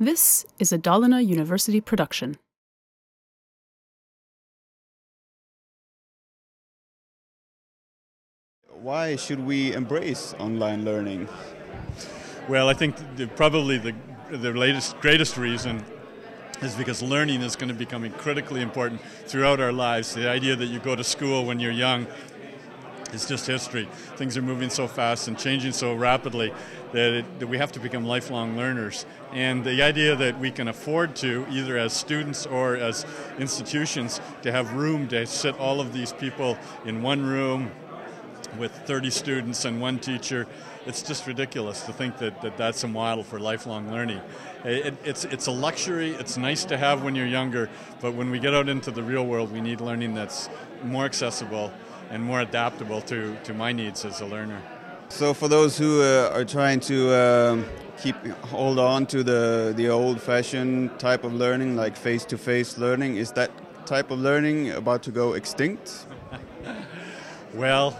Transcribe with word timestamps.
This 0.00 0.44
is 0.58 0.72
a 0.72 0.78
Dalarna 0.78 1.24
University 1.24 1.80
production. 1.80 2.36
Why 8.72 9.14
should 9.14 9.46
we 9.46 9.72
embrace 9.72 10.34
online 10.40 10.84
learning? 10.84 11.28
Well, 12.48 12.68
I 12.68 12.74
think 12.74 12.96
the, 13.14 13.28
probably 13.28 13.78
the, 13.78 13.94
the 14.32 14.52
latest, 14.52 14.98
greatest 15.00 15.36
reason 15.36 15.84
is 16.60 16.74
because 16.74 17.00
learning 17.00 17.42
is 17.42 17.54
going 17.54 17.68
to 17.68 17.74
become 17.74 18.10
critically 18.10 18.62
important 18.62 19.00
throughout 19.26 19.60
our 19.60 19.72
lives. 19.72 20.12
The 20.12 20.28
idea 20.28 20.56
that 20.56 20.66
you 20.66 20.80
go 20.80 20.96
to 20.96 21.04
school 21.04 21.46
when 21.46 21.60
you're 21.60 21.70
young 21.70 22.08
is 23.14 23.26
just 23.26 23.46
history. 23.46 23.88
Things 24.16 24.36
are 24.36 24.42
moving 24.42 24.70
so 24.70 24.86
fast 24.86 25.28
and 25.28 25.38
changing 25.38 25.72
so 25.72 25.94
rapidly 25.94 26.52
that, 26.92 27.12
it, 27.12 27.38
that, 27.40 27.46
we 27.46 27.58
have 27.58 27.72
to 27.72 27.80
become 27.80 28.04
lifelong 28.04 28.56
learners. 28.56 29.06
And 29.32 29.64
the 29.64 29.82
idea 29.82 30.16
that 30.16 30.38
we 30.38 30.50
can 30.50 30.68
afford 30.68 31.16
to, 31.16 31.46
either 31.50 31.78
as 31.78 31.92
students 31.92 32.46
or 32.46 32.76
as 32.76 33.06
institutions, 33.38 34.20
to 34.42 34.52
have 34.52 34.74
room 34.74 35.08
to 35.08 35.26
sit 35.26 35.58
all 35.58 35.80
of 35.80 35.92
these 35.92 36.12
people 36.12 36.58
in 36.84 37.02
one 37.02 37.24
room 37.24 37.70
with 38.58 38.72
30 38.86 39.10
students 39.10 39.64
and 39.64 39.80
one 39.80 39.98
teacher, 39.98 40.46
it's 40.86 41.02
just 41.02 41.26
ridiculous 41.26 41.82
to 41.82 41.92
think 41.92 42.18
that, 42.18 42.40
that 42.42 42.56
that's 42.56 42.84
a 42.84 42.88
model 42.88 43.24
for 43.24 43.40
lifelong 43.40 43.90
learning. 43.90 44.20
It, 44.64 44.94
it's, 45.04 45.24
it's 45.24 45.46
a 45.46 45.50
luxury, 45.50 46.10
it's 46.14 46.36
nice 46.36 46.64
to 46.66 46.76
have 46.76 47.02
when 47.02 47.14
you're 47.14 47.26
younger, 47.26 47.70
but 48.00 48.14
when 48.14 48.30
we 48.30 48.38
get 48.38 48.54
out 48.54 48.68
into 48.68 48.90
the 48.90 49.02
real 49.02 49.26
world, 49.26 49.50
we 49.50 49.60
need 49.60 49.80
learning 49.80 50.14
that's 50.14 50.48
more 50.82 51.04
accessible 51.04 51.72
and 52.10 52.22
more 52.22 52.40
adaptable 52.40 53.00
to, 53.02 53.36
to 53.44 53.54
my 53.54 53.72
needs 53.72 54.04
as 54.04 54.20
a 54.20 54.26
learner. 54.26 54.60
So, 55.08 55.34
for 55.34 55.48
those 55.48 55.78
who 55.78 56.02
uh, 56.02 56.30
are 56.34 56.44
trying 56.44 56.80
to 56.80 57.10
uh, 57.10 57.62
keep 57.98 58.16
hold 58.50 58.78
on 58.78 59.06
to 59.06 59.22
the 59.22 59.72
the 59.76 59.88
old-fashioned 59.88 60.98
type 60.98 61.24
of 61.24 61.34
learning, 61.34 61.76
like 61.76 61.96
face-to-face 61.96 62.78
learning, 62.78 63.16
is 63.16 63.32
that 63.32 63.50
type 63.86 64.10
of 64.10 64.18
learning 64.18 64.70
about 64.70 65.02
to 65.04 65.10
go 65.10 65.34
extinct? 65.34 66.06
well, 67.54 67.96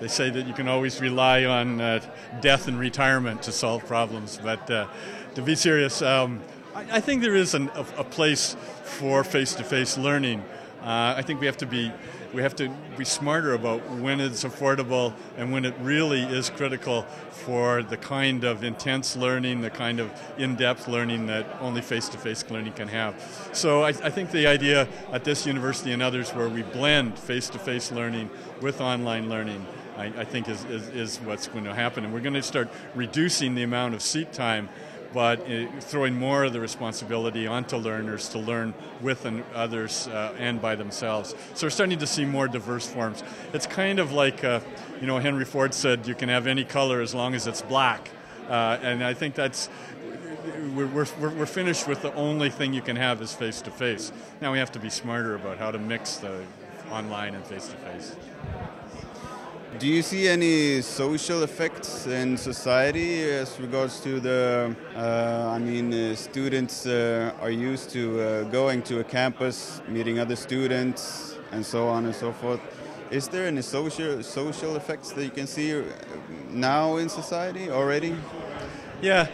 they 0.00 0.08
say 0.08 0.30
that 0.30 0.46
you 0.46 0.54
can 0.54 0.68
always 0.68 1.00
rely 1.00 1.44
on 1.44 1.80
uh, 1.80 2.00
death 2.40 2.68
and 2.68 2.78
retirement 2.78 3.42
to 3.42 3.52
solve 3.52 3.86
problems, 3.86 4.38
but 4.42 4.70
uh, 4.70 4.86
to 5.34 5.42
be 5.42 5.54
serious, 5.54 6.02
um, 6.02 6.40
I, 6.74 6.96
I, 6.96 7.00
think 7.00 7.22
there 7.22 7.34
is 7.34 7.54
an, 7.54 7.70
a, 7.74 7.86
a, 7.98 8.04
place 8.04 8.56
for 8.82 9.24
face-to-face 9.24 9.98
learning. 9.98 10.44
Uh, 10.84 11.14
I 11.16 11.22
think 11.22 11.40
we 11.40 11.46
have 11.46 11.56
to 11.56 11.66
be 11.66 11.90
we 12.34 12.42
have 12.42 12.54
to 12.56 12.68
be 12.98 13.04
smarter 13.04 13.54
about 13.54 13.88
when 14.00 14.20
it's 14.20 14.44
affordable 14.44 15.14
and 15.38 15.50
when 15.50 15.64
it 15.64 15.74
really 15.80 16.20
is 16.20 16.50
critical 16.50 17.02
for 17.30 17.82
the 17.82 17.96
kind 17.96 18.44
of 18.44 18.64
intense 18.64 19.16
learning, 19.16 19.60
the 19.60 19.70
kind 19.70 20.00
of 20.00 20.12
in-depth 20.36 20.88
learning 20.88 21.26
that 21.28 21.46
only 21.60 21.80
face-to-face 21.80 22.50
learning 22.50 22.72
can 22.72 22.88
have. 22.88 23.14
So 23.52 23.84
I, 23.84 23.88
I 23.88 24.10
think 24.10 24.32
the 24.32 24.48
idea 24.48 24.88
at 25.12 25.22
this 25.22 25.46
university 25.46 25.92
and 25.92 26.02
others 26.02 26.30
where 26.34 26.48
we 26.48 26.62
blend 26.62 27.18
face-to-face 27.18 27.92
learning 27.92 28.30
with 28.60 28.80
online 28.80 29.28
learning 29.28 29.64
I, 29.96 30.06
I, 30.06 30.24
think 30.24 30.48
is, 30.48 30.64
is, 30.64 30.88
is, 30.88 31.18
what's 31.18 31.46
going 31.46 31.64
to 31.66 31.74
happen. 31.74 32.04
And 32.04 32.12
we're 32.12 32.18
going 32.18 32.34
to 32.34 32.42
start 32.42 32.68
reducing 32.96 33.54
the 33.54 33.62
amount 33.62 33.94
of 33.94 34.02
seat 34.02 34.32
time 34.32 34.68
but 35.14 35.46
throwing 35.80 36.14
more 36.14 36.44
of 36.44 36.52
the 36.52 36.60
responsibility 36.60 37.46
onto 37.46 37.76
learners 37.76 38.28
to 38.30 38.38
learn 38.38 38.74
with 39.00 39.24
and 39.24 39.44
others 39.54 40.08
uh, 40.08 40.34
and 40.38 40.60
by 40.60 40.74
themselves. 40.74 41.34
So 41.54 41.66
we're 41.66 41.70
starting 41.70 42.00
to 42.00 42.06
see 42.06 42.24
more 42.24 42.48
diverse 42.48 42.86
forms. 42.86 43.22
It's 43.52 43.66
kind 43.66 44.00
of 44.00 44.12
like, 44.12 44.42
uh, 44.42 44.60
you 45.00 45.06
know, 45.06 45.18
Henry 45.20 45.44
Ford 45.44 45.72
said, 45.72 46.06
you 46.08 46.16
can 46.16 46.28
have 46.28 46.46
any 46.48 46.64
color 46.64 47.00
as 47.00 47.14
long 47.14 47.34
as 47.34 47.46
it's 47.46 47.62
black. 47.62 48.10
Uh, 48.48 48.78
and 48.82 49.02
I 49.02 49.14
think 49.14 49.34
that's 49.34 49.70
we're, 50.74 50.86
we're, 50.86 51.06
we're 51.30 51.46
finished 51.46 51.86
with 51.88 52.02
the 52.02 52.12
only 52.14 52.50
thing 52.50 52.74
you 52.74 52.82
can 52.82 52.96
have 52.96 53.22
is 53.22 53.32
face 53.32 53.62
to 53.62 53.70
face. 53.70 54.12
Now 54.40 54.52
we 54.52 54.58
have 54.58 54.72
to 54.72 54.78
be 54.78 54.90
smarter 54.90 55.34
about 55.34 55.58
how 55.58 55.70
to 55.70 55.78
mix 55.78 56.16
the 56.16 56.42
online 56.90 57.34
and 57.34 57.44
face 57.46 57.68
to 57.68 57.76
face. 57.76 58.16
Do 59.78 59.88
you 59.88 60.02
see 60.02 60.28
any 60.28 60.82
social 60.82 61.42
effects 61.42 62.06
in 62.06 62.36
society 62.36 63.22
as 63.24 63.58
regards 63.58 63.98
to 64.02 64.20
the? 64.20 64.76
Uh, 64.94 65.50
I 65.52 65.58
mean, 65.58 65.92
uh, 65.92 66.14
students 66.14 66.86
uh, 66.86 67.32
are 67.40 67.50
used 67.50 67.90
to 67.90 68.20
uh, 68.20 68.42
going 68.44 68.82
to 68.82 69.00
a 69.00 69.04
campus, 69.04 69.82
meeting 69.88 70.20
other 70.20 70.36
students, 70.36 71.36
and 71.50 71.66
so 71.66 71.88
on 71.88 72.04
and 72.04 72.14
so 72.14 72.30
forth. 72.32 72.60
Is 73.10 73.26
there 73.26 73.48
any 73.48 73.62
social 73.62 74.22
social 74.22 74.76
effects 74.76 75.10
that 75.10 75.24
you 75.24 75.30
can 75.30 75.48
see 75.48 75.76
uh, 75.76 75.82
now 76.50 76.98
in 76.98 77.08
society 77.08 77.68
already? 77.68 78.14
Yeah, 79.02 79.26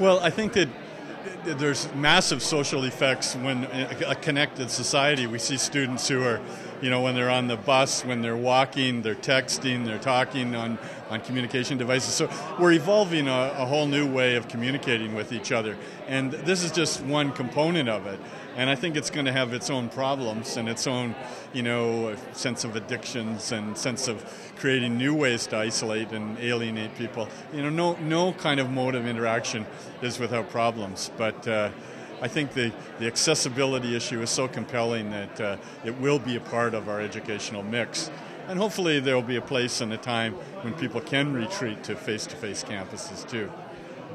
well, 0.00 0.18
I 0.18 0.30
think 0.30 0.54
that 0.54 0.68
there's 1.44 1.88
massive 1.94 2.42
social 2.42 2.84
effects 2.84 3.36
when 3.36 3.64
a 4.04 4.16
connected 4.16 4.68
society. 4.68 5.28
We 5.28 5.38
see 5.38 5.56
students 5.56 6.08
who 6.08 6.22
are 6.22 6.40
you 6.82 6.90
know, 6.90 7.02
when 7.02 7.14
they're 7.14 7.30
on 7.30 7.46
the 7.46 7.56
bus, 7.56 8.04
when 8.04 8.22
they're 8.22 8.36
walking, 8.36 9.02
they're 9.02 9.14
texting, 9.14 9.84
they're 9.84 9.98
talking 9.98 10.54
on, 10.54 10.78
on 11.10 11.20
communication 11.20 11.78
devices. 11.78 12.14
So 12.14 12.30
we're 12.60 12.72
evolving 12.72 13.28
a, 13.28 13.54
a 13.56 13.64
whole 13.64 13.86
new 13.86 14.06
way 14.06 14.36
of 14.36 14.48
communicating 14.48 15.14
with 15.14 15.32
each 15.32 15.52
other. 15.52 15.76
And 16.06 16.32
this 16.32 16.62
is 16.62 16.70
just 16.72 17.02
one 17.02 17.32
component 17.32 17.88
of 17.88 18.06
it. 18.06 18.20
And 18.56 18.70
I 18.70 18.74
think 18.74 18.96
it's 18.96 19.10
going 19.10 19.26
to 19.26 19.32
have 19.32 19.52
its 19.52 19.68
own 19.68 19.90
problems 19.90 20.56
and 20.56 20.68
its 20.68 20.86
own, 20.86 21.14
you 21.52 21.62
know, 21.62 22.16
sense 22.32 22.64
of 22.64 22.74
addictions 22.74 23.52
and 23.52 23.76
sense 23.76 24.08
of 24.08 24.24
creating 24.56 24.96
new 24.96 25.14
ways 25.14 25.46
to 25.48 25.56
isolate 25.56 26.12
and 26.12 26.38
alienate 26.38 26.94
people. 26.96 27.28
You 27.52 27.62
know, 27.62 27.70
no, 27.70 27.92
no 28.00 28.32
kind 28.32 28.58
of 28.58 28.70
mode 28.70 28.94
of 28.94 29.06
interaction 29.06 29.66
is 30.00 30.18
without 30.18 30.48
problems. 30.48 31.10
But, 31.18 31.46
uh, 31.46 31.70
I 32.20 32.28
think 32.28 32.52
the, 32.52 32.72
the 32.98 33.06
accessibility 33.06 33.94
issue 33.94 34.22
is 34.22 34.30
so 34.30 34.48
compelling 34.48 35.10
that 35.10 35.40
uh, 35.40 35.56
it 35.84 35.98
will 36.00 36.18
be 36.18 36.36
a 36.36 36.40
part 36.40 36.74
of 36.74 36.88
our 36.88 37.00
educational 37.00 37.62
mix. 37.62 38.10
And 38.48 38.58
hopefully 38.58 39.00
there 39.00 39.14
will 39.14 39.22
be 39.22 39.36
a 39.36 39.42
place 39.42 39.80
and 39.80 39.92
a 39.92 39.98
time 39.98 40.32
when 40.62 40.72
people 40.74 41.00
can 41.00 41.34
retreat 41.34 41.82
to 41.84 41.96
face-to-face 41.96 42.64
campuses 42.64 43.28
too. 43.28 43.50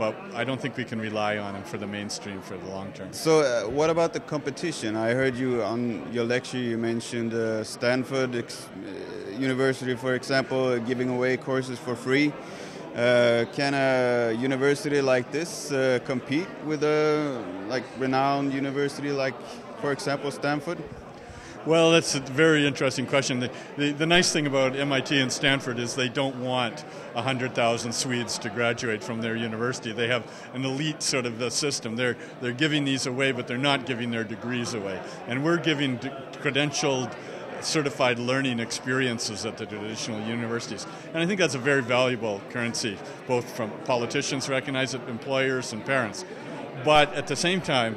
But 0.00 0.16
I 0.34 0.44
don't 0.44 0.58
think 0.58 0.78
we 0.78 0.84
can 0.84 0.98
rely 0.98 1.36
on 1.36 1.52
them 1.52 1.62
for 1.62 1.76
the 1.76 1.86
mainstream 1.86 2.40
for 2.40 2.56
the 2.56 2.66
long 2.70 2.90
term. 2.92 3.12
So, 3.12 3.40
uh, 3.40 3.68
what 3.68 3.90
about 3.90 4.14
the 4.14 4.20
competition? 4.20 4.96
I 4.96 5.10
heard 5.10 5.36
you 5.36 5.62
on 5.62 6.10
your 6.10 6.24
lecture. 6.24 6.56
You 6.56 6.78
mentioned 6.78 7.34
uh, 7.34 7.62
Stanford 7.64 8.34
ex- 8.34 8.66
uh, 8.66 9.38
University, 9.38 9.94
for 9.96 10.14
example, 10.14 10.78
giving 10.78 11.10
away 11.10 11.36
courses 11.36 11.78
for 11.78 11.94
free. 11.94 12.32
Uh, 12.96 13.44
can 13.52 13.74
a 13.74 14.32
university 14.32 15.02
like 15.02 15.30
this 15.32 15.70
uh, 15.70 15.98
compete 16.06 16.48
with 16.64 16.82
a 16.82 17.44
like 17.68 17.84
renowned 17.98 18.54
university 18.54 19.12
like, 19.12 19.34
for 19.82 19.92
example, 19.92 20.30
Stanford? 20.30 20.78
Well, 21.66 21.90
that's 21.90 22.14
a 22.14 22.20
very 22.20 22.66
interesting 22.66 23.06
question. 23.06 23.40
The, 23.40 23.50
the, 23.76 23.92
the, 23.92 24.06
nice 24.06 24.32
thing 24.32 24.46
about 24.46 24.74
MIT 24.74 25.20
and 25.20 25.30
Stanford 25.30 25.78
is 25.78 25.94
they 25.94 26.08
don't 26.08 26.40
want 26.40 26.80
100,000 27.12 27.92
Swedes 27.92 28.38
to 28.38 28.48
graduate 28.48 29.04
from 29.04 29.20
their 29.20 29.36
university. 29.36 29.92
They 29.92 30.08
have 30.08 30.26
an 30.54 30.64
elite 30.64 31.02
sort 31.02 31.26
of 31.26 31.38
the 31.38 31.50
system. 31.50 31.96
They're, 31.96 32.16
they're 32.40 32.52
giving 32.52 32.86
these 32.86 33.04
away, 33.06 33.32
but 33.32 33.46
they're 33.46 33.58
not 33.58 33.84
giving 33.84 34.10
their 34.10 34.24
degrees 34.24 34.72
away. 34.72 35.02
And 35.26 35.44
we're 35.44 35.58
giving 35.58 35.98
credentialed 35.98 37.14
certified 37.60 38.18
learning 38.18 38.58
experiences 38.58 39.44
at 39.44 39.58
the 39.58 39.66
traditional 39.66 40.26
universities. 40.26 40.86
And 41.12 41.18
I 41.18 41.26
think 41.26 41.38
that's 41.38 41.54
a 41.54 41.58
very 41.58 41.82
valuable 41.82 42.40
currency, 42.48 42.96
both 43.26 43.54
from 43.54 43.70
politicians 43.84 44.48
recognize 44.48 44.94
it, 44.94 45.06
employers, 45.08 45.74
and 45.74 45.84
parents. 45.84 46.24
But 46.86 47.12
at 47.12 47.26
the 47.26 47.36
same 47.36 47.60
time, 47.60 47.96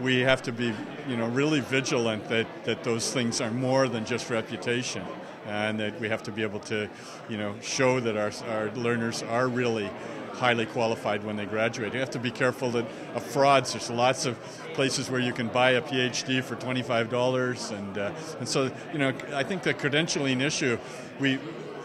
we 0.00 0.20
have 0.20 0.42
to 0.42 0.52
be 0.52 0.74
you 1.08 1.16
know, 1.16 1.28
really 1.28 1.60
vigilant 1.60 2.28
that, 2.28 2.46
that 2.64 2.84
those 2.84 3.12
things 3.12 3.40
are 3.40 3.50
more 3.50 3.88
than 3.88 4.04
just 4.04 4.30
reputation 4.30 5.04
and 5.46 5.80
that 5.80 5.98
we 6.00 6.08
have 6.08 6.22
to 6.22 6.32
be 6.32 6.42
able 6.42 6.60
to 6.60 6.88
you 7.28 7.36
know, 7.36 7.54
show 7.60 8.00
that 8.00 8.16
our, 8.16 8.32
our 8.48 8.70
learners 8.72 9.22
are 9.22 9.48
really 9.48 9.90
highly 10.32 10.66
qualified 10.66 11.22
when 11.24 11.36
they 11.36 11.44
graduate. 11.44 11.92
You 11.92 12.00
have 12.00 12.10
to 12.10 12.18
be 12.18 12.30
careful 12.30 12.70
that 12.70 12.86
of 13.14 13.22
frauds. 13.22 13.72
There's 13.72 13.90
lots 13.90 14.26
of 14.26 14.38
places 14.74 15.10
where 15.10 15.20
you 15.20 15.32
can 15.32 15.48
buy 15.48 15.72
a 15.72 15.82
PhD 15.82 16.42
for 16.42 16.56
$25, 16.56 17.78
and 17.78 17.98
uh, 17.98 18.12
and 18.38 18.48
so 18.48 18.70
you 18.92 18.98
know 18.98 19.12
I 19.34 19.42
think 19.42 19.62
the 19.62 19.74
credentialing 19.74 20.40
issue, 20.40 20.78
we 21.18 21.38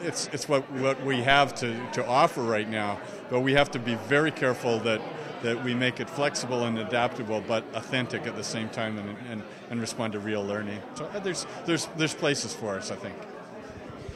it's 0.03 0.29
it's 0.31 0.47
what 0.47 0.69
what 0.73 1.03
we 1.03 1.21
have 1.23 1.53
to, 1.55 1.75
to 1.93 2.05
offer 2.05 2.41
right 2.41 2.69
now, 2.69 2.99
but 3.29 3.41
we 3.41 3.53
have 3.53 3.71
to 3.71 3.79
be 3.79 3.95
very 4.07 4.31
careful 4.31 4.79
that 4.79 5.01
that 5.45 5.63
we 5.63 5.75
make 5.75 5.99
it 5.99 6.09
flexible 6.09 6.65
and 6.65 6.79
adaptable, 6.79 7.39
but 7.47 7.63
authentic 7.75 8.25
at 8.25 8.35
the 8.35 8.43
same 8.43 8.67
time, 8.69 8.97
and, 8.97 9.15
and, 9.29 9.43
and 9.69 9.79
respond 9.79 10.13
to 10.13 10.19
real 10.19 10.43
learning. 10.43 10.81
So 10.95 11.05
uh, 11.05 11.19
there's 11.19 11.45
there's 11.65 11.85
there's 11.97 12.15
places 12.15 12.53
for 12.53 12.75
us, 12.75 12.91
I 12.91 12.95
think. 12.95 13.15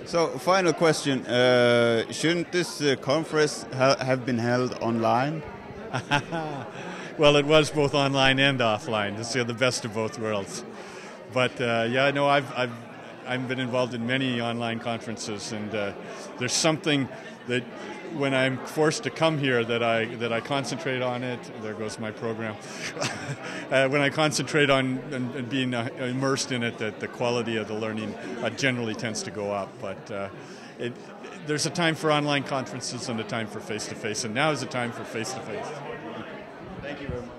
So, 0.06 0.28
final 0.40 0.74
question: 0.74 1.26
uh, 1.28 2.12
Shouldn't 2.12 2.52
this 2.52 2.82
uh, 2.82 2.96
conference 2.96 3.66
ha 3.74 3.96
have 4.02 4.26
been 4.26 4.40
held 4.40 4.74
online? 4.82 5.44
well, 7.18 7.36
it 7.36 7.46
was 7.46 7.70
both 7.70 7.94
online 7.94 8.40
and 8.40 8.60
offline. 8.60 9.20
It's 9.20 9.34
the 9.34 9.54
best 9.54 9.86
of 9.86 9.94
both 9.94 10.18
worlds. 10.18 10.64
But 11.32 11.62
uh, 11.62 11.88
yeah, 11.90 12.12
no, 12.12 12.28
I've, 12.28 12.52
I've 12.58 12.74
I've 13.28 13.48
been 13.48 13.60
involved 13.60 13.94
in 13.94 14.08
many 14.08 14.42
online 14.42 14.80
conferences, 14.80 15.52
and 15.52 15.76
uh, 15.76 15.94
there's 16.40 16.54
something 16.54 17.08
that 17.48 17.64
when 18.14 18.34
I'm 18.34 18.58
forced 18.66 19.04
to 19.04 19.10
come 19.10 19.38
here 19.38 19.64
that 19.64 19.84
I 19.84 20.06
that 20.16 20.34
I 20.34 20.42
concentrate 20.42 21.02
on 21.02 21.24
it. 21.24 21.40
There 21.62 21.74
goes 21.74 22.00
my 22.00 22.12
program. 22.12 22.56
uh, 23.72 23.88
when 23.90 24.02
I 24.02 24.10
concentrate 24.10 24.70
on 24.70 25.00
and, 25.12 25.34
and 25.36 25.50
being 25.50 25.74
uh, 25.74 25.90
immersed 26.00 26.52
in 26.52 26.64
it, 26.64 26.78
that 26.80 27.00
the 27.00 27.08
quality 27.08 27.58
of 27.58 27.68
the 27.68 27.76
learning 27.76 28.14
uh, 28.42 28.50
generally 28.52 28.96
tends 28.96 29.24
to 29.24 29.32
go 29.32 29.52
up. 29.52 29.70
But 29.82 30.12
uh, 30.12 30.30
it, 30.78 30.94
there's 31.48 31.66
a 31.66 31.72
time 31.72 31.96
for 31.96 32.12
online 32.12 32.44
conferences 32.44 33.10
and 33.10 33.20
a 33.20 33.24
time 33.24 33.48
for 33.48 33.60
face 33.60 33.88
to 33.88 33.96
face, 33.96 34.24
and 34.24 34.34
now 34.34 34.52
is 34.52 34.64
a 34.64 34.68
time 34.68 34.92
for 34.92 35.04
face 35.04 35.34
to 35.34 35.40
face. 35.42 35.68
Thank 36.82 37.02
you 37.02 37.08
very 37.08 37.22
much. 37.22 37.39